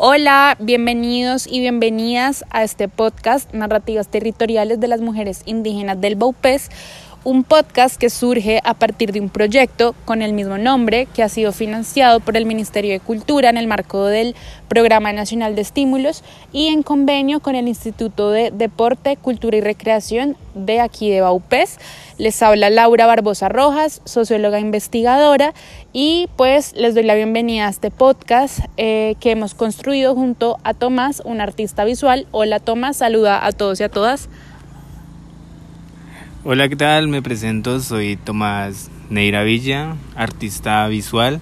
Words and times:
Hola, 0.00 0.56
bienvenidos 0.60 1.48
y 1.48 1.58
bienvenidas 1.58 2.44
a 2.50 2.62
este 2.62 2.86
podcast 2.86 3.52
Narrativas 3.52 4.06
Territoriales 4.06 4.78
de 4.78 4.86
las 4.86 5.00
Mujeres 5.00 5.42
Indígenas 5.44 6.00
del 6.00 6.14
Baupés, 6.14 6.70
un 7.24 7.42
podcast 7.42 7.96
que 7.96 8.08
surge 8.08 8.60
a 8.62 8.74
partir 8.74 9.10
de 9.10 9.20
un 9.20 9.28
proyecto 9.28 9.96
con 10.04 10.22
el 10.22 10.34
mismo 10.34 10.56
nombre 10.56 11.06
que 11.06 11.24
ha 11.24 11.28
sido 11.28 11.50
financiado 11.50 12.20
por 12.20 12.36
el 12.36 12.46
Ministerio 12.46 12.92
de 12.92 13.00
Cultura 13.00 13.50
en 13.50 13.56
el 13.56 13.66
marco 13.66 14.04
del 14.04 14.36
Programa 14.68 15.12
Nacional 15.12 15.56
de 15.56 15.62
Estímulos 15.62 16.22
y 16.52 16.68
en 16.68 16.84
convenio 16.84 17.40
con 17.40 17.56
el 17.56 17.66
Instituto 17.66 18.30
de 18.30 18.52
Deporte, 18.52 19.16
Cultura 19.16 19.56
y 19.56 19.62
Recreación 19.62 20.36
de 20.54 20.78
aquí 20.80 21.10
de 21.10 21.22
Baupés. 21.22 21.78
Les 22.18 22.42
habla 22.42 22.68
Laura 22.68 23.06
Barbosa 23.06 23.48
Rojas, 23.48 24.02
socióloga 24.04 24.58
investigadora, 24.58 25.54
y 25.92 26.28
pues 26.36 26.74
les 26.74 26.96
doy 26.96 27.04
la 27.04 27.14
bienvenida 27.14 27.68
a 27.68 27.70
este 27.70 27.92
podcast 27.92 28.58
eh, 28.76 29.14
que 29.20 29.30
hemos 29.30 29.54
construido 29.54 30.16
junto 30.16 30.58
a 30.64 30.74
Tomás, 30.74 31.22
un 31.24 31.40
artista 31.40 31.84
visual. 31.84 32.26
Hola 32.32 32.58
Tomás, 32.58 32.96
saluda 32.96 33.46
a 33.46 33.52
todos 33.52 33.78
y 33.78 33.84
a 33.84 33.88
todas. 33.88 34.28
Hola, 36.42 36.68
¿qué 36.68 36.74
tal? 36.74 37.06
Me 37.06 37.22
presento, 37.22 37.78
soy 37.78 38.16
Tomás 38.16 38.90
Neira 39.10 39.44
Villa, 39.44 39.94
artista 40.16 40.88
visual. 40.88 41.40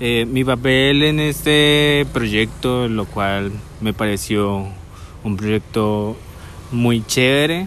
Eh, 0.00 0.24
mi 0.26 0.42
papel 0.42 1.02
en 1.02 1.20
este 1.20 2.06
proyecto, 2.14 2.88
lo 2.88 3.04
cual 3.04 3.52
me 3.82 3.92
pareció 3.92 4.68
un 5.22 5.36
proyecto 5.36 6.16
muy 6.72 7.04
chévere, 7.04 7.66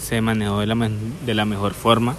se 0.00 0.20
manejó 0.20 0.60
de 0.60 0.66
la, 0.66 0.90
de 1.26 1.34
la 1.34 1.44
mejor 1.44 1.74
forma. 1.74 2.16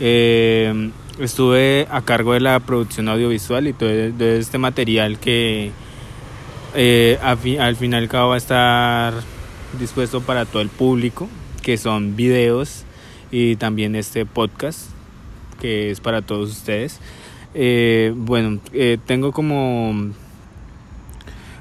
Eh, 0.00 0.90
estuve 1.18 1.86
a 1.90 2.00
cargo 2.02 2.32
de 2.32 2.40
la 2.40 2.58
producción 2.60 3.08
audiovisual 3.08 3.68
y 3.68 3.72
todo 3.74 3.90
este 3.90 4.58
material 4.58 5.18
que 5.18 5.70
eh, 6.74 7.18
al 7.22 7.76
fin 7.76 7.92
y 7.92 7.96
al 7.96 8.08
cabo 8.08 8.30
va 8.30 8.34
a 8.36 8.38
estar 8.38 9.14
dispuesto 9.78 10.22
para 10.22 10.46
todo 10.46 10.62
el 10.62 10.70
público, 10.70 11.28
que 11.62 11.76
son 11.76 12.16
videos 12.16 12.84
y 13.30 13.56
también 13.56 13.94
este 13.94 14.24
podcast 14.24 14.90
que 15.60 15.90
es 15.90 16.00
para 16.00 16.22
todos 16.22 16.50
ustedes. 16.50 16.98
Eh, 17.52 18.14
bueno, 18.16 18.58
tengo 19.04 19.32
como 19.32 20.12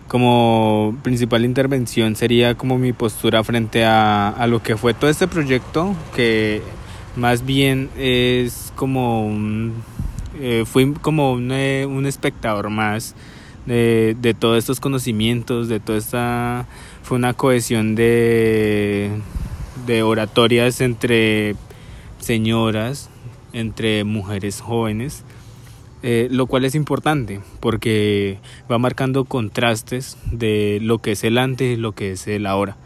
como 0.09 0.97
principal 1.03 1.45
intervención 1.45 2.17
sería 2.17 2.55
como 2.55 2.77
mi 2.77 2.91
postura 2.91 3.41
frente 3.45 3.85
a, 3.85 4.27
a, 4.27 4.47
lo 4.47 4.61
que 4.61 4.75
fue 4.75 4.93
todo 4.93 5.09
este 5.09 5.27
proyecto 5.27 5.95
que 6.13 6.61
más 7.15 7.45
bien 7.45 7.89
es 7.97 8.73
como 8.75 9.25
un 9.25 9.75
eh, 10.41 10.65
fui 10.65 10.93
como 10.95 11.31
un, 11.31 11.51
un 11.51 12.05
espectador 12.05 12.69
más 12.69 13.15
de, 13.65 14.17
de, 14.19 14.33
todos 14.33 14.57
estos 14.57 14.81
conocimientos 14.81 15.69
de 15.69 15.79
toda 15.79 15.97
esta 15.97 16.65
fue 17.03 17.17
una 17.17 17.33
cohesión 17.33 17.95
de 17.95 19.11
de 19.85 20.03
oratorias 20.03 20.81
entre 20.81 21.55
señoras, 22.19 23.09
entre 23.53 24.03
mujeres 24.03 24.61
jóvenes, 24.61 25.23
eh, 26.01 26.27
lo 26.31 26.45
cual 26.45 26.63
es 26.63 26.75
importante 26.75 27.41
porque 27.59 28.39
va 28.71 28.77
marcando 28.77 29.25
contrastes 29.25 30.17
de 30.31 30.79
lo 30.81 30.99
que 30.99 31.11
es 31.11 31.23
el 31.23 31.37
antes 31.37 31.77
y 31.77 31.81
lo 31.81 31.91
que 31.91 32.11
es 32.11 32.27
el 32.27 32.45
ahora. 32.45 32.77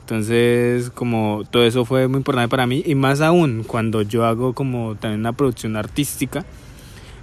Entonces, 0.00 0.90
como 0.90 1.42
todo 1.50 1.64
eso 1.64 1.84
fue 1.84 2.08
muy 2.08 2.18
importante 2.18 2.48
para 2.48 2.66
mí 2.66 2.82
y 2.84 2.94
más 2.94 3.20
aún 3.20 3.62
cuando 3.66 4.02
yo 4.02 4.24
hago 4.24 4.52
como 4.52 4.96
también 4.96 5.20
una 5.20 5.32
producción 5.32 5.76
artística 5.76 6.44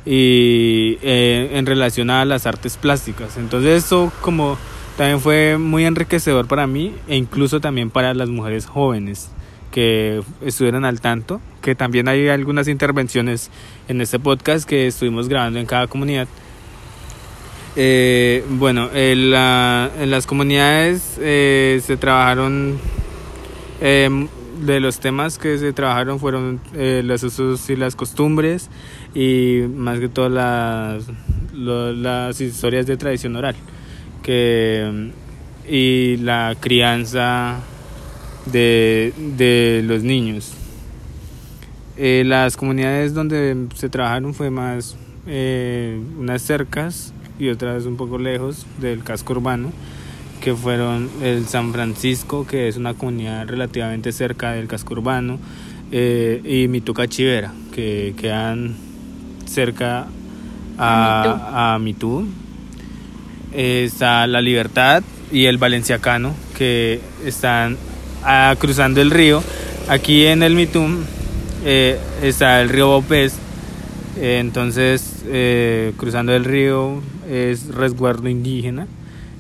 y 0.06 0.98
eh, 1.02 1.50
en 1.54 1.66
relación 1.66 2.10
a 2.10 2.24
las 2.26 2.46
artes 2.46 2.78
plásticas. 2.78 3.38
Entonces, 3.38 3.86
eso 3.86 4.12
como 4.22 4.58
también 4.98 5.20
fue 5.20 5.58
muy 5.58 5.86
enriquecedor 5.86 6.48
para 6.48 6.68
mí 6.68 6.94
e 7.08 7.16
incluso 7.16 7.60
también 7.60 7.90
para 7.90 8.14
las 8.14 8.30
mujeres 8.30 8.66
jóvenes 8.66 9.32
que 9.72 10.22
estuvieran 10.42 10.86
al 10.86 11.02
tanto, 11.02 11.42
que 11.62 11.76
también 11.76 12.08
hay 12.08 12.28
algunas 12.30 12.68
intervenciones 12.68 13.52
en 13.88 14.02
este 14.02 14.20
podcast 14.20 14.68
que 14.68 14.88
estuvimos 14.88 15.30
grabando 15.30 15.60
en 15.60 15.66
cada 15.66 15.88
comunidad. 15.88 16.28
Eh, 17.76 18.44
bueno, 18.50 18.90
en, 18.94 19.32
las 19.32 20.26
comunidades 20.26 21.18
eh, 21.22 21.82
se 21.86 21.98
trabajaron, 21.98 22.80
em, 23.80 24.28
de 24.66 24.80
los 24.80 25.00
temas 25.00 25.38
que 25.38 25.58
se 25.58 25.72
trabajaron 25.72 26.20
fueron 26.20 26.60
eh, 26.74 27.02
los 27.06 27.24
usos 27.24 27.70
y 27.70 27.78
las 27.78 27.96
costumbres 27.96 28.70
y 29.16 29.62
más 29.74 30.00
que 30.00 30.10
todo 30.10 30.28
las, 30.28 31.06
las 31.54 32.42
historias 32.42 32.86
de 32.86 32.98
tradición 32.98 33.38
oral 33.38 33.56
que, 34.22 35.12
y 35.70 36.18
la 36.18 36.56
crianza 36.60 37.60
de, 38.46 39.14
de 39.38 39.82
los 39.86 40.04
niños. 40.04 40.54
Eh, 41.98 42.24
las 42.26 42.56
comunidades 42.56 43.14
donde 43.14 43.68
se 43.76 43.90
trabajaron 43.90 44.34
fue 44.34 44.50
más 44.50 44.96
eh, 45.28 46.00
unas 46.18 46.42
cercas 46.42 47.14
y 47.38 47.50
otras 47.50 47.86
un 47.86 47.98
poco 47.98 48.18
lejos 48.18 48.66
del 48.80 49.04
casco 49.04 49.34
urbano, 49.34 49.72
que 50.42 50.56
fueron 50.56 51.10
el 51.22 51.46
San 51.46 51.74
Francisco, 51.74 52.48
que 52.48 52.70
es 52.70 52.78
una 52.78 52.94
comunidad 52.94 53.48
relativamente 53.48 54.14
cerca 54.14 54.54
del 54.54 54.68
casco 54.68 54.94
urbano, 54.94 55.40
eh, 55.92 56.42
y 56.46 56.70
Mituca 56.70 57.08
Chivera, 57.08 57.52
que 57.74 58.14
quedan 58.16 58.76
cerca 59.46 60.08
a, 60.78 61.74
a 61.74 61.80
Mitú. 61.80 62.26
está 63.54 64.26
La 64.28 64.42
Libertad 64.42 65.04
y 65.34 65.46
el 65.46 65.58
Valenciacano, 65.58 66.34
que 66.58 67.02
están 67.26 67.78
cruzando 68.60 69.02
el 69.02 69.12
río. 69.12 69.44
Aquí 69.88 70.26
en 70.26 70.44
el 70.44 70.54
Mitum 70.54 71.04
eh, 71.66 72.00
está 72.22 72.62
el 72.62 72.70
río 72.70 72.88
Bopés. 72.88 73.38
Eh, 74.18 74.40
entonces, 74.40 75.24
eh, 75.28 75.94
cruzando 75.98 76.34
el 76.34 76.46
río 76.46 77.02
es 77.30 77.74
resguardo 77.74 78.30
indígena. 78.30 78.88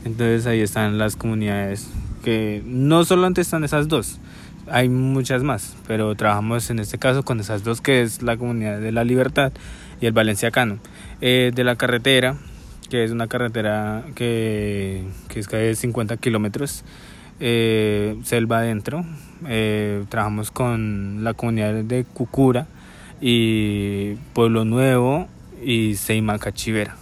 Entonces 0.06 0.47
ahí 0.47 0.62
están 0.62 0.97
las 0.97 1.16
comunidades 1.16 1.88
que 2.23 2.62
no 2.66 3.06
solamente 3.06 3.41
están 3.41 3.63
esas 3.63 3.88
dos, 3.88 4.19
hay 4.67 4.90
muchas 4.90 5.44
más, 5.44 5.75
pero 5.88 6.13
trabajamos 6.16 6.69
en 6.69 6.79
este 6.79 6.97
caso 6.97 7.23
con 7.23 7.40
esas 7.40 7.63
dos 7.63 7.79
que 7.79 8.01
es 8.01 8.22
la 8.22 8.35
comunidad 8.35 8.79
de 8.79 8.91
la 8.91 9.03
libertad 9.03 9.51
y 10.01 10.06
el 10.06 10.13
valenciacano. 10.13 10.79
de 11.22 11.63
la 11.63 11.75
carretera, 11.75 12.35
que 12.90 13.03
es 13.03 13.11
una 13.11 13.28
carretera 13.28 14.03
que, 14.16 15.03
que 15.28 15.40
es 15.40 15.47
de 15.47 15.75
50 15.75 16.17
kilómetros, 16.17 16.84
eh, 17.40 18.18
selva 18.24 18.60
adentro. 18.60 19.06
Eh, 19.48 20.04
trabajamos 20.10 20.52
con 20.52 21.24
la 21.24 21.34
comunidad 21.34 21.74
de 21.74 22.04
Cucura 22.04 22.68
y 23.22 24.16
Pueblo 24.34 24.66
Nuevo 24.66 25.28
y 25.64 25.96
Seimacachivera. 25.96 26.96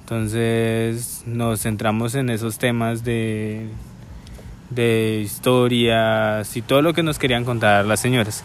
Entonces 0.00 1.22
nos 1.26 1.62
centramos 1.62 2.14
en 2.14 2.30
esos 2.30 2.58
temas 2.58 3.04
de, 3.04 3.68
de 4.70 5.20
historias 5.24 6.56
y 6.56 6.62
todo 6.62 6.82
lo 6.82 6.92
que 6.92 7.02
nos 7.02 7.18
querían 7.18 7.44
contar 7.44 7.84
las 7.84 8.00
señoras. 8.00 8.44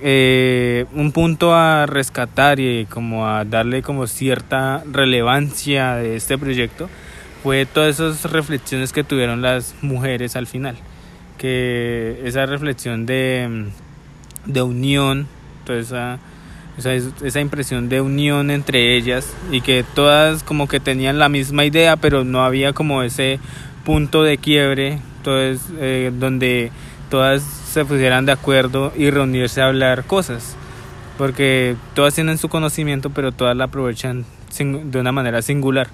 Eh, 0.00 0.86
un 0.94 1.10
punto 1.10 1.54
a 1.54 1.86
rescatar 1.86 2.60
y 2.60 2.86
como 2.86 3.26
a 3.26 3.44
darle 3.44 3.82
como 3.82 4.06
cierta 4.06 4.84
relevancia 4.90 5.96
de 5.96 6.14
este 6.14 6.38
proyecto 6.38 6.88
fue 7.42 7.66
todas 7.66 8.00
esas 8.00 8.30
reflexiones 8.30 8.92
que 8.92 9.04
tuvieron 9.04 9.42
las 9.42 9.74
mujeres 9.82 10.36
al 10.36 10.46
final, 10.46 10.76
que 11.36 12.20
esa 12.24 12.46
reflexión 12.46 13.06
de, 13.06 13.66
de 14.46 14.62
unión, 14.62 15.26
toda 15.64 15.78
esa, 15.78 16.18
esa, 16.76 16.94
esa, 16.94 17.40
impresión 17.40 17.88
de 17.88 18.00
unión 18.00 18.50
entre 18.50 18.96
ellas 18.96 19.32
y 19.50 19.60
que 19.60 19.84
todas 19.94 20.42
como 20.42 20.68
que 20.68 20.80
tenían 20.80 21.18
la 21.18 21.28
misma 21.28 21.64
idea, 21.64 21.96
pero 21.96 22.24
no 22.24 22.44
había 22.44 22.72
como 22.72 23.02
ese 23.02 23.38
punto 23.84 24.22
de 24.22 24.38
quiebre, 24.38 24.98
entonces, 25.18 25.62
eh, 25.78 26.10
donde 26.12 26.70
todas 27.10 27.42
se 27.42 27.84
pusieran 27.84 28.26
de 28.26 28.32
acuerdo 28.32 28.92
y 28.96 29.10
reunirse 29.10 29.60
a 29.62 29.66
hablar 29.66 30.04
cosas, 30.04 30.56
porque 31.16 31.76
todas 31.94 32.14
tienen 32.14 32.38
su 32.38 32.48
conocimiento, 32.48 33.10
pero 33.10 33.32
todas 33.32 33.56
la 33.56 33.64
aprovechan 33.64 34.24
de 34.58 34.98
una 34.98 35.12
manera 35.12 35.42
singular 35.42 35.88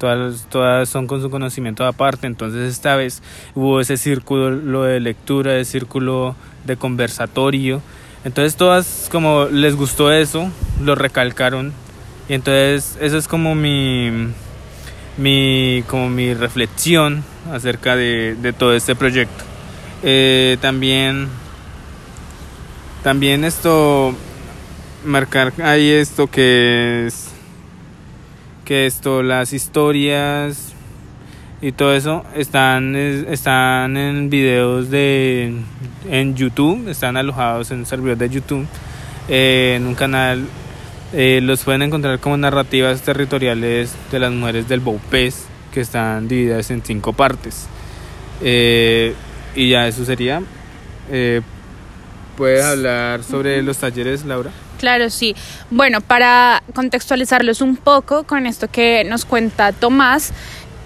todas, 0.00 0.46
todas 0.48 0.88
son 0.88 1.06
con 1.06 1.20
su 1.20 1.30
conocimiento 1.30 1.86
aparte, 1.86 2.26
entonces 2.26 2.72
esta 2.72 2.96
vez 2.96 3.22
hubo 3.54 3.80
ese 3.80 3.98
círculo 3.98 4.82
de 4.82 4.98
lectura, 4.98 5.58
ese 5.58 5.72
círculo 5.72 6.34
de 6.64 6.76
conversatorio, 6.76 7.82
entonces 8.24 8.56
todas 8.56 9.08
como 9.12 9.44
les 9.44 9.76
gustó 9.76 10.10
eso, 10.10 10.50
lo 10.82 10.94
recalcaron. 10.94 11.72
Y 12.28 12.34
entonces 12.34 12.96
eso 13.00 13.18
es 13.18 13.26
como 13.26 13.54
mi, 13.54 14.10
mi, 15.16 15.82
como 15.88 16.08
mi 16.08 16.34
reflexión 16.34 17.24
acerca 17.52 17.96
de, 17.96 18.36
de 18.40 18.52
todo 18.52 18.74
este 18.74 18.94
proyecto. 18.94 19.44
Eh, 20.02 20.56
también, 20.60 21.28
también 23.02 23.44
esto, 23.44 24.14
marcar 25.04 25.52
ahí 25.62 25.90
esto 25.90 26.26
que 26.28 27.06
es 27.06 27.29
que 28.70 28.86
esto, 28.86 29.24
las 29.24 29.52
historias 29.52 30.74
y 31.60 31.72
todo 31.72 31.92
eso 31.92 32.24
están, 32.36 32.94
están 32.94 33.96
en 33.96 34.30
videos 34.30 34.90
de 34.90 35.56
en 36.08 36.36
YouTube, 36.36 36.88
están 36.88 37.16
alojados 37.16 37.72
en 37.72 37.84
servidores 37.84 38.20
de 38.20 38.28
YouTube, 38.28 38.68
eh, 39.28 39.74
en 39.76 39.88
un 39.88 39.96
canal. 39.96 40.46
Eh, 41.12 41.40
los 41.42 41.64
pueden 41.64 41.82
encontrar 41.82 42.20
como 42.20 42.36
narrativas 42.36 43.02
territoriales 43.02 43.92
de 44.12 44.20
las 44.20 44.30
mujeres 44.30 44.68
del 44.68 44.78
Baupés, 44.78 45.46
que 45.74 45.80
están 45.80 46.28
divididas 46.28 46.70
en 46.70 46.84
cinco 46.84 47.12
partes. 47.12 47.66
Eh, 48.40 49.14
y 49.56 49.70
ya 49.70 49.88
eso 49.88 50.04
sería. 50.04 50.44
¿Puedes 52.36 52.64
hablar 52.64 53.24
sobre 53.24 53.64
los 53.64 53.78
talleres, 53.78 54.24
Laura? 54.24 54.52
Claro, 54.80 55.10
sí. 55.10 55.36
Bueno, 55.70 56.00
para 56.00 56.62
contextualizarlos 56.74 57.60
un 57.60 57.76
poco 57.76 58.24
con 58.24 58.46
esto 58.46 58.66
que 58.66 59.04
nos 59.04 59.26
cuenta 59.26 59.72
Tomás, 59.72 60.32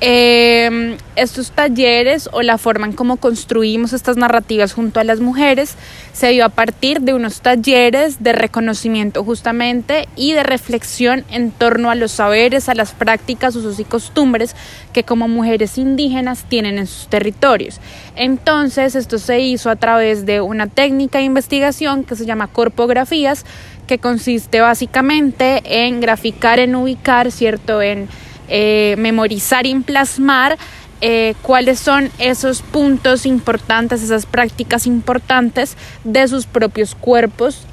eh, 0.00 0.98
estos 1.14 1.52
talleres 1.52 2.28
o 2.32 2.42
la 2.42 2.58
forma 2.58 2.86
en 2.86 2.92
cómo 2.92 3.16
construimos 3.18 3.92
estas 3.92 4.16
narrativas 4.16 4.72
junto 4.72 4.98
a 4.98 5.04
las 5.04 5.20
mujeres 5.20 5.76
se 6.12 6.28
dio 6.28 6.44
a 6.44 6.48
partir 6.48 7.00
de 7.00 7.14
unos 7.14 7.40
talleres 7.40 8.22
de 8.22 8.32
reconocimiento 8.32 9.24
justamente 9.24 10.08
y 10.14 10.32
de 10.32 10.42
reflexión 10.42 11.24
en 11.30 11.52
torno 11.52 11.90
a 11.90 11.94
los 11.94 12.12
saberes, 12.12 12.68
a 12.68 12.74
las 12.74 12.92
prácticas, 12.92 13.56
usos 13.56 13.80
y 13.80 13.84
costumbres 13.84 14.54
que 14.92 15.04
como 15.04 15.26
mujeres 15.26 15.78
indígenas 15.78 16.44
tienen 16.48 16.78
en 16.78 16.86
sus 16.86 17.08
territorios. 17.08 17.80
Entonces, 18.14 18.94
esto 18.94 19.18
se 19.18 19.40
hizo 19.40 19.70
a 19.70 19.76
través 19.76 20.26
de 20.26 20.40
una 20.40 20.66
técnica 20.66 21.18
de 21.18 21.24
investigación 21.24 22.04
que 22.04 22.14
se 22.14 22.26
llama 22.26 22.46
corpografías, 22.48 23.44
que 23.86 23.98
consiste 23.98 24.60
básicamente 24.60 25.62
en 25.64 26.00
graficar, 26.00 26.58
en 26.58 26.74
ubicar, 26.74 27.30
¿cierto? 27.30 27.82
En 27.82 28.08
eh, 28.48 28.94
memorizar 28.98 29.66
y 29.66 29.74
plasmar 29.80 30.58
eh, 31.00 31.34
cuáles 31.42 31.80
son 31.80 32.10
esos 32.18 32.62
puntos 32.62 33.26
importantes, 33.26 34.02
esas 34.02 34.26
prácticas 34.26 34.86
importantes 34.86 35.76
de 36.04 36.26
sus 36.28 36.46
propios 36.46 36.94
cuerpos 36.94 37.66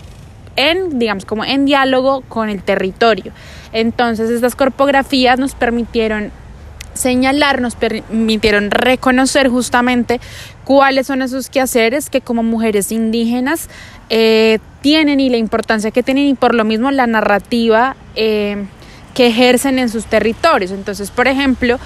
en, 0.55 0.99
digamos, 0.99 1.25
como 1.25 1.45
en 1.45 1.65
diálogo 1.65 2.21
con 2.27 2.49
el 2.49 2.61
territorio. 2.61 3.31
Entonces, 3.73 4.29
estas 4.29 4.55
corpografías 4.55 5.39
nos 5.39 5.55
permitieron 5.55 6.31
señalar, 6.93 7.61
nos 7.61 7.75
permitieron 7.75 8.71
reconocer 8.71 9.49
justamente 9.49 10.19
cuáles 10.63 11.07
son 11.07 11.21
esos 11.21 11.49
quehaceres 11.49 12.09
que 12.09 12.21
como 12.21 12.43
mujeres 12.43 12.91
indígenas 12.91 13.69
eh, 14.09 14.59
tienen 14.81 15.19
y 15.19 15.29
la 15.29 15.37
importancia 15.37 15.91
que 15.91 16.03
tienen 16.03 16.27
y 16.27 16.33
por 16.33 16.55
lo 16.55 16.63
mismo 16.65 16.91
la 16.91 17.07
narrativa 17.07 17.95
que 18.15 19.27
ejercen 19.27 19.79
en 19.79 19.89
sus 19.89 20.05
territorios. 20.05 20.71
Entonces, 20.71 21.11
por 21.11 21.27
ejemplo, 21.27 21.79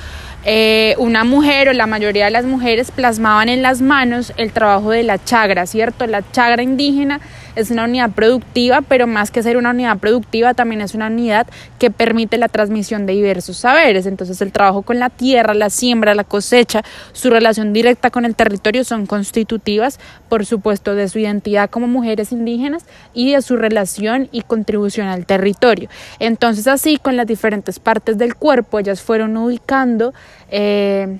eh, 0.47 0.93
una 0.99 1.23
mujer 1.23 1.69
o 1.69 1.73
la 1.73 1.87
mayoría 1.87 2.25
de 2.25 2.31
las 2.31 2.45
mujeres 2.45 2.91
plasmaban 2.91 3.49
en 3.49 3.63
las 3.63 3.81
manos 3.81 4.31
el 4.37 4.51
trabajo 4.51 4.91
de 4.91 5.01
la 5.01 5.23
chagra, 5.23 5.65
¿cierto? 5.65 6.05
La 6.05 6.23
chagra 6.31 6.61
indígena 6.61 7.19
es 7.55 7.71
una 7.71 7.85
unidad 7.85 8.11
productiva, 8.11 8.81
pero 8.81 9.07
más 9.07 9.31
que 9.31 9.43
ser 9.43 9.57
una 9.57 9.71
unidad 9.71 9.97
productiva, 9.97 10.53
también 10.53 10.81
es 10.81 10.93
una 10.93 11.07
unidad 11.07 11.47
que 11.79 11.91
permite 11.91 12.37
la 12.37 12.49
transmisión 12.49 13.05
de 13.05 13.13
diversos 13.13 13.57
saberes. 13.57 14.05
Entonces 14.05 14.41
el 14.41 14.51
trabajo 14.51 14.81
con 14.81 14.99
la 14.99 15.09
tierra, 15.09 15.53
la 15.53 15.69
siembra, 15.69 16.15
la 16.15 16.23
cosecha, 16.23 16.83
su 17.13 17.29
relación 17.29 17.73
directa 17.73 18.09
con 18.09 18.25
el 18.25 18.35
territorio 18.35 18.83
son 18.83 19.05
constitutivas, 19.05 19.99
por 20.29 20.45
supuesto, 20.45 20.95
de 20.95 21.07
su 21.07 21.19
identidad 21.19 21.69
como 21.69 21.87
mujeres 21.87 22.31
indígenas 22.31 22.85
y 23.13 23.31
de 23.31 23.41
su 23.41 23.55
relación 23.55 24.29
y 24.31 24.41
contribución 24.41 25.07
al 25.07 25.25
territorio. 25.25 25.89
Entonces 26.19 26.67
así, 26.67 26.97
con 26.97 27.15
las 27.15 27.27
diferentes 27.27 27.79
partes 27.79 28.17
del 28.17 28.35
cuerpo, 28.35 28.79
ellas 28.79 29.01
fueron 29.01 29.37
ubicando 29.37 30.13
eh, 30.49 31.17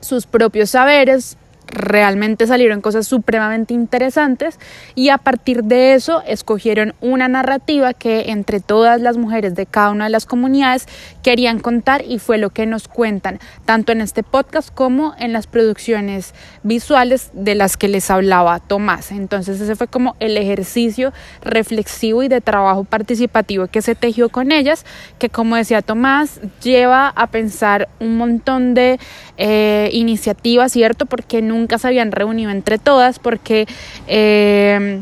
sus 0.00 0.26
propios 0.26 0.70
saberes, 0.70 1.36
realmente 1.70 2.46
salieron 2.46 2.80
cosas 2.80 3.06
supremamente 3.06 3.74
interesantes 3.74 4.58
y 4.94 5.08
a 5.08 5.18
partir 5.18 5.64
de 5.64 5.94
eso 5.94 6.22
escogieron 6.26 6.94
una 7.00 7.28
narrativa 7.28 7.94
que 7.94 8.30
entre 8.30 8.60
todas 8.60 9.00
las 9.00 9.16
mujeres 9.16 9.54
de 9.54 9.66
cada 9.66 9.90
una 9.90 10.04
de 10.04 10.10
las 10.10 10.26
comunidades 10.26 10.86
querían 11.22 11.60
contar 11.60 12.04
y 12.06 12.18
fue 12.18 12.38
lo 12.38 12.50
que 12.50 12.66
nos 12.66 12.88
cuentan 12.88 13.38
tanto 13.64 13.92
en 13.92 14.00
este 14.00 14.22
podcast 14.22 14.72
como 14.74 15.14
en 15.18 15.32
las 15.32 15.46
producciones 15.46 16.34
visuales 16.62 17.30
de 17.32 17.54
las 17.54 17.76
que 17.76 17.88
les 17.88 18.10
hablaba 18.10 18.58
Tomás. 18.58 19.12
Entonces 19.12 19.60
ese 19.60 19.76
fue 19.76 19.86
como 19.86 20.16
el 20.20 20.36
ejercicio 20.36 21.12
reflexivo 21.42 22.22
y 22.22 22.28
de 22.28 22.40
trabajo 22.40 22.84
participativo 22.84 23.66
que 23.68 23.82
se 23.82 23.94
tejió 23.94 24.28
con 24.28 24.52
ellas, 24.52 24.84
que 25.18 25.28
como 25.28 25.56
decía 25.56 25.82
Tomás, 25.82 26.40
lleva 26.62 27.08
a 27.08 27.26
pensar 27.28 27.88
un 28.00 28.16
montón 28.16 28.74
de 28.74 28.98
eh, 29.36 29.90
iniciativas, 29.92 30.72
¿cierto? 30.72 31.06
Porque 31.06 31.42
nunca 31.42 31.59
nunca 31.60 31.78
se 31.78 31.86
habían 31.86 32.10
reunido 32.10 32.50
entre 32.50 32.78
todas 32.78 33.18
porque 33.18 33.66
eh, 34.08 35.00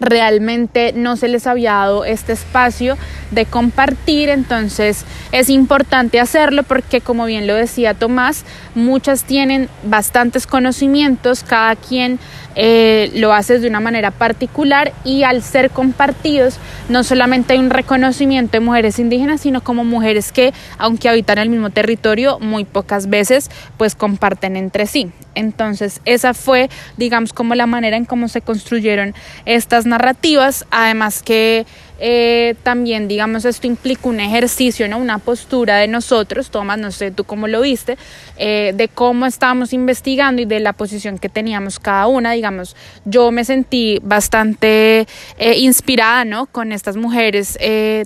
realmente 0.00 0.92
no 0.94 1.16
se 1.16 1.28
les 1.28 1.46
había 1.46 1.72
dado 1.72 2.04
este 2.04 2.32
espacio 2.32 2.96
de 3.30 3.46
compartir, 3.46 4.28
entonces 4.28 5.04
es 5.32 5.50
importante 5.50 6.20
hacerlo 6.20 6.62
porque 6.62 7.00
como 7.00 7.26
bien 7.26 7.46
lo 7.46 7.54
decía 7.54 7.94
Tomás, 7.94 8.44
muchas 8.74 9.24
tienen 9.24 9.68
bastantes 9.84 10.46
conocimientos, 10.46 11.42
cada 11.42 11.76
quien 11.76 12.18
eh, 12.60 13.12
lo 13.14 13.32
hace 13.32 13.58
de 13.58 13.68
una 13.68 13.80
manera 13.80 14.10
particular 14.10 14.92
y 15.04 15.22
al 15.22 15.42
ser 15.42 15.70
compartidos 15.70 16.58
no 16.88 17.04
solamente 17.04 17.52
hay 17.52 17.60
un 17.60 17.70
reconocimiento 17.70 18.52
de 18.52 18.60
mujeres 18.60 18.98
indígenas, 18.98 19.42
sino 19.42 19.62
como 19.62 19.84
mujeres 19.84 20.32
que 20.32 20.52
aunque 20.78 21.08
habitan 21.08 21.38
el 21.38 21.50
mismo 21.50 21.70
territorio, 21.70 22.38
muy 22.40 22.64
pocas 22.64 23.08
veces 23.08 23.50
pues 23.76 23.94
comparten 23.94 24.56
entre 24.56 24.86
sí. 24.86 25.12
Entonces 25.34 26.00
esa 26.04 26.34
fue 26.34 26.68
digamos 26.96 27.32
como 27.32 27.54
la 27.54 27.66
manera 27.66 27.96
en 27.96 28.04
cómo 28.04 28.28
se 28.28 28.40
construyeron 28.40 29.14
estas 29.44 29.86
narrativas, 29.86 30.66
además 30.70 31.22
que 31.22 31.66
eh, 31.98 32.54
también, 32.62 33.08
digamos, 33.08 33.44
esto 33.44 33.66
implica 33.66 34.08
un 34.08 34.20
ejercicio, 34.20 34.88
¿no? 34.88 34.98
una 34.98 35.18
postura 35.18 35.76
de 35.78 35.88
nosotros, 35.88 36.50
Tomás, 36.50 36.78
no 36.78 36.92
sé 36.92 37.10
tú 37.10 37.24
cómo 37.24 37.48
lo 37.48 37.60
viste, 37.60 37.98
eh, 38.36 38.72
de 38.74 38.88
cómo 38.88 39.26
estábamos 39.26 39.72
investigando 39.72 40.40
y 40.40 40.44
de 40.44 40.60
la 40.60 40.72
posición 40.72 41.18
que 41.18 41.28
teníamos 41.28 41.80
cada 41.80 42.06
una. 42.06 42.32
Digamos, 42.32 42.76
yo 43.04 43.30
me 43.32 43.44
sentí 43.44 43.98
bastante 44.02 45.06
eh, 45.38 45.58
inspirada 45.58 46.24
¿no? 46.24 46.46
con 46.46 46.72
estas 46.72 46.96
mujeres 46.96 47.58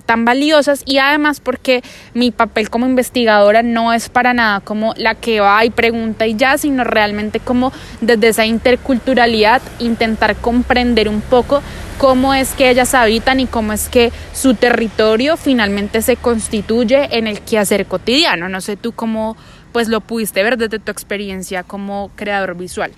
tan 0.05 0.25
valiosas 0.25 0.83
y 0.85 0.97
además 0.97 1.39
porque 1.39 1.83
mi 2.13 2.31
papel 2.31 2.69
como 2.69 2.85
investigadora 2.85 3.61
no 3.61 3.93
es 3.93 4.09
para 4.09 4.33
nada 4.33 4.59
como 4.61 4.93
la 4.97 5.15
que 5.15 5.39
va 5.39 5.63
y 5.65 5.69
pregunta 5.69 6.25
y 6.25 6.35
ya, 6.35 6.57
sino 6.57 6.83
realmente 6.83 7.39
como 7.39 7.71
desde 8.01 8.29
esa 8.29 8.45
interculturalidad 8.45 9.61
intentar 9.79 10.35
comprender 10.35 11.09
un 11.09 11.21
poco 11.21 11.61
cómo 12.03 12.33
es 12.33 12.51
que 12.51 12.69
ellas 12.69 12.93
habitan 12.95 13.39
y 13.39 13.45
cómo 13.45 13.71
es 13.71 13.87
que 13.87 14.11
su 14.33 14.55
territorio 14.55 15.37
finalmente 15.37 16.01
se 16.01 16.17
constituye 16.17 17.17
en 17.17 17.27
el 17.27 17.39
quehacer 17.39 17.85
cotidiano. 17.85 18.49
No 18.49 18.59
sé 18.59 18.75
tú 18.75 18.91
cómo 18.91 19.37
pues 19.71 19.87
lo 19.87 20.01
pudiste 20.01 20.43
ver 20.43 20.57
desde 20.57 20.79
tu 20.79 20.91
experiencia 20.91 21.63
como 21.63 22.11
creador 22.17 22.57
visual. 22.57 22.91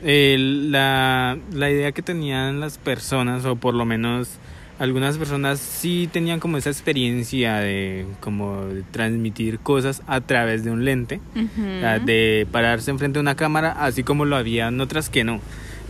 la, 0.00 1.36
la 1.52 1.70
idea 1.70 1.92
que 1.92 2.00
tenían 2.00 2.58
las 2.58 2.78
personas, 2.78 3.44
o 3.44 3.56
por 3.56 3.74
lo 3.74 3.84
menos 3.84 4.30
algunas 4.78 5.18
personas 5.18 5.58
sí 5.60 6.08
tenían 6.10 6.40
como 6.40 6.56
esa 6.56 6.70
experiencia 6.70 7.56
de 7.56 8.06
como 8.20 8.62
transmitir 8.92 9.58
cosas 9.58 10.00
a 10.06 10.22
través 10.22 10.64
de 10.64 10.70
un 10.70 10.86
lente, 10.86 11.20
de 12.06 12.46
pararse 12.50 12.90
enfrente 12.90 13.18
de 13.18 13.20
una 13.20 13.34
cámara, 13.34 13.72
así 13.72 14.02
como 14.02 14.24
lo 14.24 14.36
habían 14.36 14.80
otras 14.80 15.10
que 15.10 15.22
no 15.22 15.42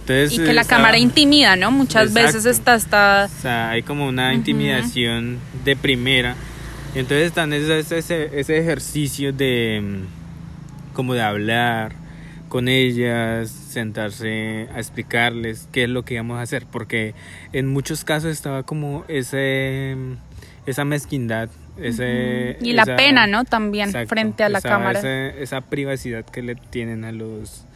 y 0.08 0.38
que 0.38 0.52
la 0.52 0.64
cámara 0.64 0.98
intimida, 0.98 1.56
¿no? 1.56 1.70
Muchas 1.70 2.12
veces 2.12 2.46
está 2.46 2.74
hasta... 2.74 3.26
O 3.26 3.40
sea, 3.42 3.70
hay 3.70 3.82
como 3.82 4.06
una 4.06 4.34
intimidación 4.34 5.38
de 5.64 5.76
primera. 5.76 6.36
Entonces 6.94 7.26
están 7.26 7.52
ese, 7.52 7.78
ese, 7.78 8.30
ese 8.38 8.58
ejercicio 8.58 9.32
de 9.32 9.82
mm, 9.82 10.94
como 10.94 11.14
de 11.14 11.22
hablar 11.22 11.92
con 12.48 12.68
ellas, 12.68 13.50
sentarse 13.50 14.68
a 14.74 14.78
explicarles 14.78 15.68
qué 15.72 15.84
es 15.84 15.90
lo 15.90 16.04
que 16.04 16.14
íbamos 16.14 16.38
a 16.38 16.42
hacer, 16.42 16.64
porque 16.70 17.14
en 17.52 17.66
muchos 17.66 18.04
casos 18.04 18.30
estaba 18.30 18.62
como 18.62 19.04
ese 19.08 19.94
mm, 19.96 20.12
esa 20.66 20.84
mezquindad, 20.84 21.48
ese, 21.76 22.56
y 22.60 22.72
la 22.72 22.84
pena, 22.84 23.26
¿no? 23.26 23.44
También 23.44 23.92
frente 24.08 24.42
a 24.42 24.48
la 24.48 24.60
cámara. 24.60 25.00
esa 25.38 25.60
privacidad 25.60 26.24
que 26.24 26.42
le 26.42 26.54
tienen 26.56 27.04
a 27.04 27.12
los 27.12 27.66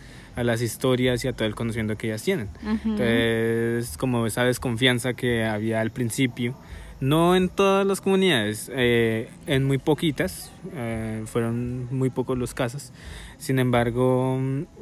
a 0.41 0.45
las 0.45 0.63
historias 0.63 1.23
y 1.25 1.29
a 1.29 1.35
todo 1.35 1.47
el 1.47 1.55
conocimiento 1.55 1.97
que 1.99 2.07
ellas 2.09 2.23
tienen. 2.23 2.49
Entonces, 2.65 3.97
como 3.99 4.27
esa 4.27 4.45
desconfianza 4.45 5.13
que 5.13 5.45
había 5.45 5.83
al 5.83 5.91
principio, 5.91 6.55
no 6.99 7.37
en 7.37 7.51
todas 7.51 7.87
las 7.87 8.01
comunidades, 8.01 8.71
eh, 8.75 9.29
en 9.47 9.65
muy 9.65 9.77
poquitas, 9.77 10.51
eh, 10.75 11.23
fueron 11.27 11.89
muy 11.95 12.09
pocos 12.09 12.39
los 12.39 12.55
casos. 12.55 12.93
Sin 13.37 13.59
embargo, 13.59 14.39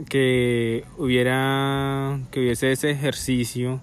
que 0.09 0.85
hubiera, 0.97 2.21
que 2.31 2.41
hubiese 2.41 2.71
ese 2.71 2.91
ejercicio 2.91 3.81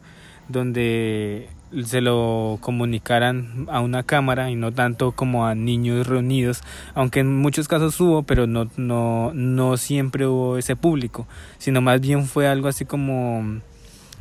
donde 0.47 1.49
se 1.83 2.01
lo 2.01 2.57
comunicaran 2.61 3.67
a 3.69 3.81
una 3.81 4.03
cámara 4.03 4.49
y 4.49 4.55
no 4.55 4.71
tanto 4.71 5.11
como 5.11 5.45
a 5.45 5.55
niños 5.55 6.07
reunidos, 6.07 6.63
aunque 6.93 7.19
en 7.19 7.35
muchos 7.35 7.67
casos 7.67 7.99
hubo, 7.99 8.23
pero 8.23 8.47
no, 8.47 8.69
no, 8.77 9.31
no 9.33 9.77
siempre 9.77 10.25
hubo 10.27 10.57
ese 10.57 10.75
público, 10.75 11.27
sino 11.57 11.81
más 11.81 12.01
bien 12.01 12.25
fue 12.25 12.47
algo 12.47 12.67
así 12.67 12.85
como, 12.85 13.59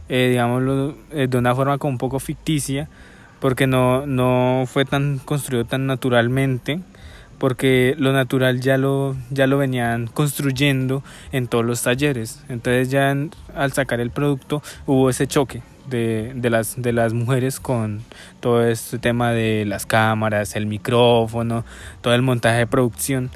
eh, 0.09 0.29
digámoslo, 0.31 0.97
eh, 1.11 1.29
de 1.29 1.39
una 1.39 1.55
forma 1.55 1.79
como 1.79 1.93
un 1.93 1.99
poco 1.99 2.19
ficticia, 2.19 2.89
porque 3.41 3.67
no, 3.67 4.07
no 4.07 4.65
fue 4.67 4.85
tan 4.85 5.19
construido 5.19 5.65
tan 5.65 5.87
naturalmente 5.87 6.81
porque 7.39 7.95
lo 7.99 8.13
natural 8.13 8.61
ya 8.61 8.79
lo, 8.79 9.17
ya 9.31 9.47
lo 9.47 9.59
venían 9.59 10.07
construyendo 10.07 11.03
en 11.33 11.49
todos 11.49 11.65
los 11.65 11.83
talleres. 11.83 12.43
Entonces 12.49 12.91
ya 12.91 13.15
al 13.55 13.73
sacar 13.73 14.01
el 14.01 14.11
producto 14.11 14.63
hubo 14.87 15.11
ese 15.11 15.27
choque 15.27 15.63
de, 15.89 16.33
de, 16.35 16.51
las, 16.51 16.81
de 16.81 16.93
las 16.93 17.13
mujeres 17.13 17.61
con 17.61 18.03
todo 18.41 18.65
este 18.67 18.99
tema 18.99 19.33
de 19.33 19.65
las 19.65 19.87
cámaras, 19.87 20.57
el 20.57 20.67
micrófono, 20.67 21.65
todo 22.01 22.15
el 22.15 22.23
montaje 22.23 22.59
de 22.59 22.67
producción. 22.67 23.31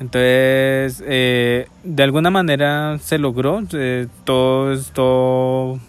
Entonces, 0.00 1.02
eh, 1.06 1.66
de 1.82 2.02
alguna 2.02 2.30
manera 2.30 2.98
se 3.02 3.18
logró, 3.18 3.62
eh, 3.72 4.06
todo, 4.24 4.78
todo 4.92 5.80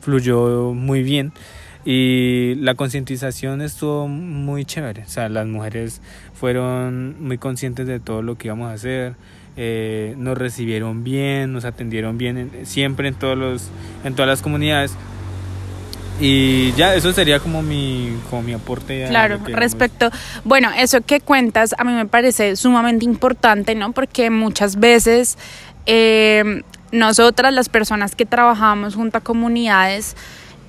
fluyó 0.00 0.74
muy 0.74 1.02
bien 1.02 1.32
y 1.86 2.56
la 2.56 2.74
concientización 2.74 3.62
estuvo 3.62 4.06
muy 4.06 4.64
chévere. 4.64 5.02
O 5.02 5.08
sea, 5.08 5.28
las 5.30 5.46
mujeres 5.46 6.02
fueron 6.34 7.22
muy 7.26 7.38
conscientes 7.38 7.86
de 7.86 8.00
todo 8.00 8.20
lo 8.20 8.36
que 8.36 8.48
íbamos 8.48 8.70
a 8.70 8.74
hacer. 8.74 9.14
Eh, 9.56 10.14
nos 10.18 10.36
recibieron 10.36 11.04
bien, 11.04 11.52
nos 11.52 11.64
atendieron 11.64 12.18
bien 12.18 12.50
siempre 12.64 13.08
en 13.08 13.14
todos 13.14 13.38
los 13.38 13.70
en 14.02 14.14
todas 14.14 14.28
las 14.28 14.42
comunidades 14.42 14.96
y 16.20 16.72
ya 16.72 16.94
eso 16.94 17.12
sería 17.12 17.40
como 17.40 17.62
mi 17.62 18.16
como 18.30 18.42
mi 18.42 18.52
aporte 18.52 19.06
claro 19.08 19.40
respecto 19.46 20.10
bueno 20.44 20.70
eso 20.76 21.00
que 21.00 21.20
cuentas 21.20 21.74
a 21.76 21.84
mí 21.84 21.92
me 21.92 22.06
parece 22.06 22.56
sumamente 22.56 23.04
importante 23.04 23.74
no 23.74 23.92
porque 23.92 24.30
muchas 24.30 24.76
veces 24.76 25.36
eh, 25.86 26.62
nosotras 26.92 27.52
las 27.52 27.68
personas 27.68 28.14
que 28.14 28.26
trabajamos 28.26 28.94
junto 28.94 29.18
a 29.18 29.20
comunidades 29.20 30.16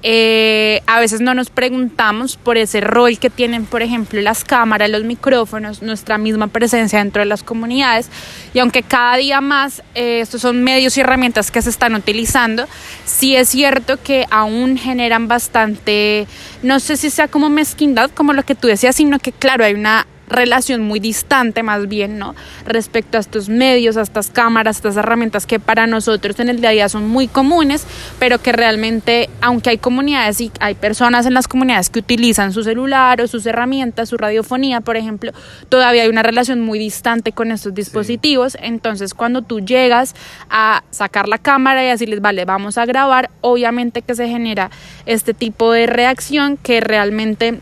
eh, 0.08 0.84
a 0.86 1.00
veces 1.00 1.20
no 1.20 1.34
nos 1.34 1.50
preguntamos 1.50 2.38
por 2.38 2.60
ese 2.60 2.80
rol 2.80 3.18
que 3.18 3.32
tienen, 3.32 3.66
por 3.66 3.82
ejemplo, 3.82 4.22
las 4.22 4.44
cámaras, 4.44 4.88
los 4.92 5.04
micrófonos, 5.04 5.82
nuestra 5.82 6.20
misma 6.20 6.46
presencia 6.46 7.00
dentro 7.00 7.24
de 7.24 7.26
las 7.26 7.42
comunidades. 7.42 8.12
Y 8.54 8.60
aunque 8.60 8.84
cada 8.84 9.18
día 9.18 9.42
más 9.42 9.82
eh, 9.96 10.20
estos 10.20 10.42
son 10.42 10.64
medios 10.64 10.96
y 10.96 11.02
herramientas 11.02 11.50
que 11.50 11.60
se 11.64 11.72
están 11.72 11.96
utilizando, 11.96 12.68
sí 13.04 13.36
es 13.36 13.50
cierto 13.50 13.98
que 14.00 14.28
aún 14.30 14.78
generan 14.78 15.28
bastante, 15.28 16.28
no 16.62 16.80
sé 16.80 16.98
si 16.98 17.10
sea 17.10 17.28
como 17.28 17.50
mezquindad, 17.50 18.12
como 18.12 18.34
lo 18.34 18.44
que 18.44 18.54
tú 18.54 18.68
decías, 18.68 18.96
sino 18.96 19.18
que 19.18 19.32
claro, 19.32 19.66
hay 19.66 19.74
una 19.74 20.06
relación 20.28 20.82
muy 20.82 21.00
distante 21.00 21.64
más 21.64 21.88
bien, 21.88 22.18
¿no? 22.18 22.36
Respecto 22.66 23.18
a 23.18 23.22
estos 23.22 23.50
medios, 23.50 23.98
a 23.98 24.02
estas 24.02 24.30
cámaras, 24.30 24.76
a 24.76 24.80
estas 24.80 24.98
herramientas 24.98 25.46
que 25.46 25.60
para 25.60 25.88
nosotros 25.88 26.40
en 26.40 26.50
el 26.50 26.62
día 26.62 26.70
a 26.70 26.74
día 26.74 26.90
son 26.90 27.08
muy 27.08 27.28
comunes, 27.28 27.86
pero 28.20 28.40
que 28.40 28.52
realmente, 28.52 29.30
aunque 29.42 29.70
hay 29.72 29.78
comunidades 29.78 30.42
y 30.42 30.52
hay 30.60 30.76
personas 30.76 31.26
en 31.26 31.34
las 31.34 31.48
comunidades 31.48 31.90
que 31.90 32.00
utilizan 32.00 32.54
su 32.54 32.64
celular 32.64 33.22
o 33.22 33.28
sus 33.28 33.46
herramientas, 33.46 34.10
su 34.10 34.18
radiofonía, 34.18 34.82
por 34.82 34.98
ejemplo, 34.98 35.32
todavía 35.70 36.04
hay 36.04 36.10
una 36.10 36.24
relación 36.24 36.62
muy 36.62 36.80
distante 36.80 37.32
con 37.32 37.52
estos 37.52 37.74
dispositivos. 37.74 38.58
Entonces, 38.62 39.14
cuando 39.14 39.42
tú 39.42 39.60
llegas 39.60 40.16
a 40.50 40.84
sacar 40.92 41.28
la 41.28 41.38
cámara 41.38 41.84
y 41.84 41.88
decirles, 41.88 42.22
vale, 42.22 42.46
vamos 42.46 42.78
a 42.78 42.86
grabar, 42.86 43.30
obviamente 43.42 44.02
que 44.02 44.16
se 44.16 44.28
genera 44.28 44.72
este 45.06 45.34
tipo 45.34 45.72
de 45.72 45.88
reacción 45.88 46.58
que 46.58 46.82
realmente 46.82 47.60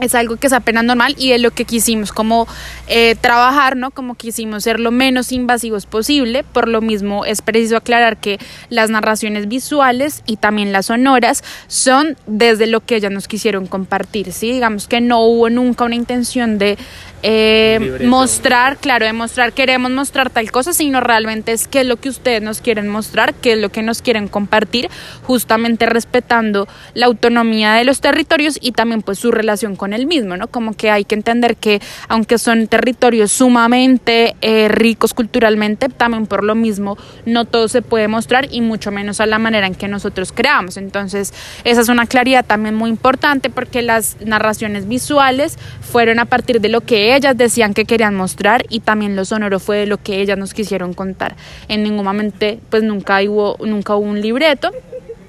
es 0.00 0.14
algo 0.14 0.36
que 0.36 0.46
es 0.46 0.52
apenas 0.52 0.84
normal 0.84 1.14
y 1.18 1.32
es 1.32 1.40
lo 1.40 1.50
que 1.50 1.64
quisimos 1.64 2.12
como 2.12 2.46
eh, 2.88 3.16
trabajar, 3.20 3.76
¿no? 3.76 3.90
Como 3.90 4.14
quisimos 4.14 4.64
ser 4.64 4.80
lo 4.80 4.90
menos 4.90 5.32
invasivos 5.32 5.86
posible. 5.86 6.44
Por 6.44 6.68
lo 6.68 6.80
mismo 6.80 7.24
es 7.24 7.42
preciso 7.42 7.76
aclarar 7.76 8.18
que 8.18 8.38
las 8.68 8.90
narraciones 8.90 9.48
visuales 9.48 10.22
y 10.26 10.36
también 10.36 10.72
las 10.72 10.86
sonoras 10.86 11.42
son 11.66 12.16
desde 12.26 12.66
lo 12.66 12.80
que 12.80 12.96
ellas 12.96 13.12
nos 13.12 13.28
quisieron 13.28 13.66
compartir, 13.66 14.32
¿sí? 14.32 14.52
Digamos 14.52 14.88
que 14.88 15.00
no 15.00 15.22
hubo 15.22 15.50
nunca 15.50 15.84
una 15.84 15.94
intención 15.94 16.58
de 16.58 16.76
eh, 17.22 17.98
mostrar, 18.04 18.76
claro, 18.76 19.06
de 19.06 19.12
mostrar, 19.12 19.52
queremos 19.52 19.90
mostrar 19.90 20.30
tal 20.30 20.50
cosa, 20.50 20.72
sino 20.72 21.00
realmente 21.00 21.52
es 21.52 21.66
qué 21.66 21.80
es 21.80 21.86
lo 21.86 21.96
que 21.96 22.08
ustedes 22.08 22.42
nos 22.42 22.60
quieren 22.60 22.88
mostrar, 22.88 23.34
qué 23.34 23.54
es 23.54 23.58
lo 23.58 23.70
que 23.70 23.82
nos 23.82 24.02
quieren 24.02 24.28
compartir, 24.28 24.88
justamente 25.22 25.86
respetando 25.86 26.68
la 26.94 27.06
autonomía 27.06 27.74
de 27.74 27.84
los 27.84 28.00
territorios 28.00 28.58
y 28.60 28.72
también 28.72 29.02
pues 29.02 29.18
su 29.18 29.32
relación 29.32 29.76
con 29.76 29.92
el 29.92 30.06
mismo, 30.06 30.36
¿no? 30.36 30.48
Como 30.48 30.74
que 30.74 30.90
hay 30.90 31.04
que 31.04 31.14
entender 31.14 31.56
que 31.56 31.80
aunque 32.08 32.38
son 32.38 32.68
territorios 32.68 33.32
sumamente 33.32 34.36
eh, 34.42 34.68
ricos 34.68 35.14
culturalmente, 35.14 35.88
también 35.88 36.26
por 36.26 36.44
lo 36.44 36.54
mismo 36.54 36.96
no 37.24 37.44
todo 37.44 37.68
se 37.68 37.82
puede 37.82 38.08
mostrar 38.08 38.48
y 38.50 38.60
mucho 38.60 38.90
menos 38.90 39.20
a 39.20 39.26
la 39.26 39.38
manera 39.38 39.66
en 39.66 39.74
que 39.74 39.88
nosotros 39.88 40.32
creamos. 40.32 40.76
Entonces, 40.76 41.32
esa 41.64 41.80
es 41.80 41.88
una 41.88 42.06
claridad 42.06 42.44
también 42.44 42.74
muy 42.74 42.90
importante 42.90 43.50
porque 43.50 43.82
las 43.82 44.16
narraciones 44.24 44.88
visuales 44.88 45.58
fueron 45.80 46.18
a 46.18 46.24
partir 46.26 46.60
de 46.60 46.68
lo 46.68 46.82
que 46.82 47.05
ellas 47.14 47.36
decían 47.36 47.74
que 47.74 47.84
querían 47.84 48.14
mostrar 48.14 48.64
y 48.68 48.80
también 48.80 49.16
lo 49.16 49.24
sonoro 49.24 49.60
fue 49.60 49.86
lo 49.86 49.98
que 49.98 50.20
ellas 50.20 50.38
nos 50.38 50.54
quisieron 50.54 50.94
contar. 50.94 51.36
En 51.68 51.82
ningún 51.82 52.04
momento, 52.04 52.46
pues 52.70 52.82
nunca 52.82 53.20
hubo, 53.22 53.56
nunca 53.64 53.94
hubo 53.94 54.06
un 54.06 54.20
libreto. 54.20 54.72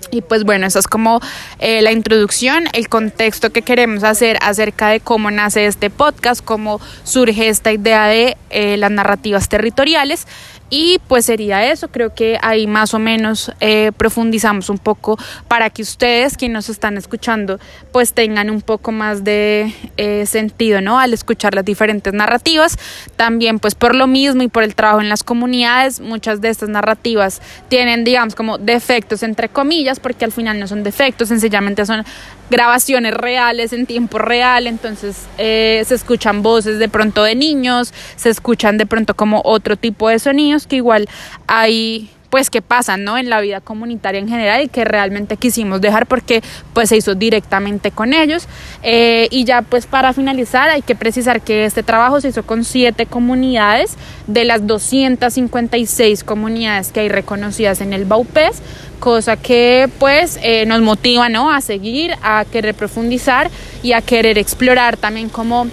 Y 0.09 0.21
pues 0.21 0.43
bueno, 0.45 0.65
eso 0.67 0.79
es 0.79 0.87
como 0.87 1.19
eh, 1.59 1.81
la 1.81 1.91
introducción, 1.91 2.65
el 2.73 2.87
contexto 2.87 3.49
que 3.49 3.61
queremos 3.61 4.03
hacer 4.03 4.37
acerca 4.41 4.87
de 4.89 5.01
cómo 5.01 5.31
nace 5.31 5.65
este 5.65 5.89
podcast, 5.89 6.43
cómo 6.43 6.79
surge 7.03 7.49
esta 7.49 7.73
idea 7.73 8.07
de 8.07 8.37
eh, 8.49 8.77
las 8.77 8.91
narrativas 8.91 9.49
territoriales. 9.49 10.25
Y 10.69 10.99
pues 11.07 11.25
sería 11.25 11.71
eso, 11.71 11.87
creo 11.87 12.13
que 12.13 12.37
ahí 12.41 12.67
más 12.67 12.93
o 12.93 12.99
menos 12.99 13.53
eh, 13.61 13.91
profundizamos 13.95 14.69
un 14.69 14.77
poco 14.77 15.17
para 15.47 15.69
que 15.69 15.81
ustedes, 15.81 16.35
quienes 16.35 16.55
nos 16.55 16.69
están 16.69 16.97
escuchando, 16.97 17.59
pues 17.93 18.11
tengan 18.13 18.49
un 18.49 18.61
poco 18.61 18.91
más 18.91 19.23
de 19.23 19.73
eh, 19.95 20.25
sentido, 20.25 20.81
¿no? 20.81 20.99
Al 20.99 21.13
escuchar 21.13 21.55
las 21.55 21.63
diferentes 21.63 22.11
narrativas. 22.13 22.77
También 23.15 23.59
pues 23.59 23.75
por 23.75 23.95
lo 23.95 24.07
mismo 24.07 24.43
y 24.43 24.49
por 24.49 24.63
el 24.63 24.75
trabajo 24.75 24.99
en 24.99 25.07
las 25.07 25.23
comunidades, 25.23 26.01
muchas 26.01 26.41
de 26.41 26.49
estas 26.49 26.67
narrativas 26.67 27.41
tienen, 27.69 28.03
digamos, 28.03 28.35
como 28.35 28.57
defectos 28.57 29.23
entre 29.23 29.47
comillas, 29.47 30.01
porque 30.01 30.25
al 30.25 30.33
final 30.33 30.59
no 30.59 30.67
son 30.67 30.83
defectos, 30.83 31.29
sencillamente 31.29 31.85
son 31.85 32.03
grabaciones 32.49 33.13
reales 33.13 33.73
en 33.73 33.85
tiempo 33.85 34.19
real, 34.19 34.67
entonces 34.67 35.25
eh, 35.37 35.83
se 35.85 35.95
escuchan 35.95 36.41
voces 36.41 36.79
de 36.79 36.87
pronto 36.87 37.23
de 37.23 37.35
niños, 37.35 37.93
se 38.15 38.29
escuchan 38.29 38.77
de 38.77 38.85
pronto 38.85 39.15
como 39.15 39.41
otro 39.43 39.75
tipo 39.75 40.07
de 40.09 40.19
sonidos 40.19 40.56
que 40.65 40.77
igual 40.77 41.07
hay 41.45 42.09
pues 42.29 42.49
que 42.49 42.61
pasan 42.61 43.03
¿no? 43.03 43.17
en 43.17 43.29
la 43.29 43.41
vida 43.41 43.61
comunitaria 43.61 44.19
en 44.19 44.27
general 44.27 44.61
y 44.61 44.67
que 44.67 44.83
realmente 44.83 45.37
quisimos 45.37 45.81
dejar 45.81 46.07
porque 46.07 46.43
pues 46.73 46.89
se 46.89 46.97
hizo 46.97 47.15
directamente 47.15 47.91
con 47.91 48.13
ellos 48.13 48.47
eh, 48.83 49.27
y 49.31 49.45
ya 49.45 49.61
pues 49.61 49.85
para 49.85 50.13
finalizar 50.13 50.69
hay 50.69 50.81
que 50.81 50.95
precisar 50.95 51.41
que 51.41 51.65
este 51.65 51.83
trabajo 51.83 52.19
se 52.21 52.29
hizo 52.29 52.43
con 52.43 52.63
siete 52.63 53.05
comunidades 53.05 53.95
de 54.27 54.45
las 54.45 54.67
256 54.67 56.23
comunidades 56.23 56.91
que 56.91 57.01
hay 57.01 57.09
reconocidas 57.09 57.81
en 57.81 57.93
el 57.93 58.05
Baupés 58.05 58.61
cosa 58.99 59.37
que 59.37 59.89
pues 59.99 60.39
eh, 60.41 60.65
nos 60.65 60.81
motiva 60.81 61.29
¿no? 61.29 61.51
a 61.51 61.61
seguir, 61.61 62.13
a 62.23 62.45
querer 62.51 62.75
profundizar 62.75 63.49
y 63.83 63.93
a 63.93 64.01
querer 64.01 64.37
explorar 64.37 64.97
también 64.97 65.29
como 65.29 65.67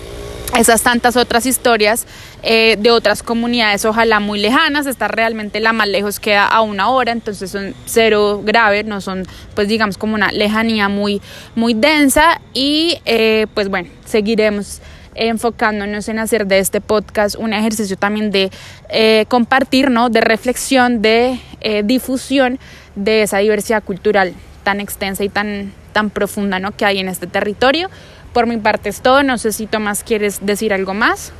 esas 0.58 0.82
tantas 0.82 1.16
otras 1.16 1.46
historias 1.46 2.06
eh, 2.42 2.76
de 2.78 2.90
otras 2.90 3.22
comunidades, 3.22 3.84
ojalá 3.84 4.20
muy 4.20 4.38
lejanas, 4.38 4.86
esta 4.86 5.08
realmente 5.08 5.60
la 5.60 5.72
más 5.72 5.88
lejos 5.88 6.20
queda 6.20 6.46
a 6.46 6.60
una 6.60 6.88
hora, 6.90 7.12
entonces 7.12 7.50
son 7.50 7.74
cero 7.86 8.42
grave, 8.44 8.84
no 8.84 9.00
son 9.00 9.26
pues 9.54 9.68
digamos 9.68 9.98
como 9.98 10.14
una 10.14 10.30
lejanía 10.30 10.88
muy, 10.88 11.20
muy 11.54 11.74
densa 11.74 12.40
y 12.52 12.98
eh, 13.04 13.46
pues 13.54 13.68
bueno, 13.68 13.88
seguiremos 14.04 14.80
enfocándonos 15.16 16.08
en 16.08 16.18
hacer 16.18 16.46
de 16.46 16.58
este 16.58 16.80
podcast 16.80 17.36
un 17.36 17.52
ejercicio 17.52 17.96
también 17.96 18.30
de 18.30 18.50
eh, 18.88 19.26
compartir, 19.28 19.90
¿no? 19.90 20.10
de 20.10 20.20
reflexión, 20.20 21.02
de 21.02 21.38
difusión 21.84 22.58
de 22.94 23.22
esa 23.22 23.38
diversidad 23.38 23.82
cultural 23.82 24.34
tan 24.64 24.80
extensa 24.80 25.22
y 25.22 25.28
tan, 25.28 25.72
tan 25.92 26.10
profunda 26.10 26.58
¿no? 26.58 26.72
que 26.72 26.84
hay 26.84 26.98
en 26.98 27.08
este 27.08 27.28
territorio. 27.28 27.88
Por 28.34 28.46
mi 28.46 28.58
parte 28.58 28.90
es 28.90 29.00
todo, 29.00 29.22
no 29.22 29.38
sé 29.38 29.52
si 29.52 29.66
Tomás 29.66 30.04
quieres 30.04 30.44
decir 30.44 30.74
algo 30.74 30.92
más. 30.92 31.32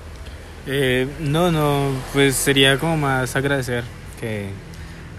Eh, 0.66 1.06
no, 1.20 1.52
no, 1.52 1.90
pues 2.14 2.36
sería 2.36 2.78
como 2.78 2.96
más 2.96 3.36
agradecer 3.36 3.84
que 4.18 4.48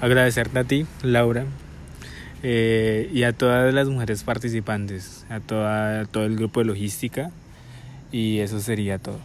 agradecerte 0.01 0.57
a 0.57 0.63
ti, 0.63 0.87
Laura, 1.03 1.45
eh, 2.41 3.09
y 3.13 3.23
a 3.23 3.33
todas 3.33 3.73
las 3.73 3.87
mujeres 3.89 4.23
participantes, 4.23 5.25
a, 5.29 5.39
toda, 5.39 6.05
todo 6.05 6.25
el 6.25 6.35
grupo 6.37 6.61
de 6.61 6.65
logística 6.65 7.29
y 8.15 8.39
eso 8.39 8.61
sería 8.61 8.97
todo. 8.97 9.19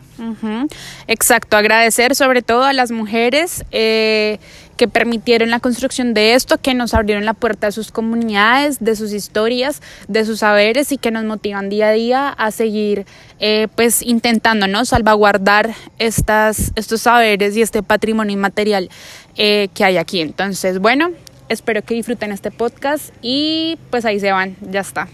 Exacto, 1.06 1.56
agradecer 1.56 2.16
sobre 2.16 2.42
todo 2.42 2.64
a 2.64 2.72
las 2.72 2.90
mujeres 2.90 3.64
eh, 3.70 4.40
que 4.76 4.88
permitieron 4.88 5.50
la 5.50 5.60
construcción 5.60 6.12
de 6.12 6.34
esto, 6.34 6.58
que 6.58 6.74
nos 6.74 6.92
abrieron 6.92 7.24
la 7.24 7.34
puerta 7.34 7.68
de 7.68 7.72
sus 7.72 7.92
comunidades, 7.92 8.80
de 8.80 8.96
sus 8.96 9.12
historias, 9.12 9.80
de 10.08 10.24
sus 10.24 10.40
saberes 10.40 10.90
y 10.90 10.98
que 10.98 11.12
nos 11.12 11.24
motivan 11.24 11.68
día 11.68 11.90
a 11.90 11.92
día 11.92 12.28
a 12.30 12.50
seguir 12.50 13.06
eh, 13.38 13.68
pues 13.76 14.02
intentando 14.02 14.66
¿no? 14.66 14.84
salvaguardar 14.84 15.72
estas, 16.00 16.72
estos 16.74 17.02
saberes 17.02 17.56
y 17.56 17.62
este 17.62 17.84
patrimonio 17.84 18.32
inmaterial 18.32 18.90
eh, 19.36 19.68
que 19.72 19.84
hay 19.84 19.98
aquí. 19.98 20.20
Entonces, 20.20 20.80
bueno, 20.80 21.12
espero 21.48 21.82
que 21.82 21.94
disfruten 21.94 22.32
este 22.32 22.50
podcast 22.50 23.14
y 23.22 23.78
pues 23.90 24.04
ahí 24.04 24.18
se 24.18 24.32
van, 24.32 24.56
ya 24.68 24.80
está. 24.80 25.06